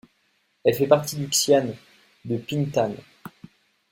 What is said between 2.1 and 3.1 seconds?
de Pingtan.